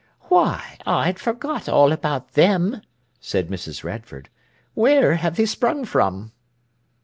"Why, 0.29 0.77
I'd 0.83 1.19
forgot 1.19 1.69
all 1.69 1.91
about 1.91 2.33
them!" 2.33 2.81
said 3.19 3.49
Mrs. 3.49 3.83
Radford. 3.83 4.29
"Where 4.73 5.17
have 5.17 5.35
they 5.35 5.45
sprung 5.45 5.85
from?" 5.85 6.31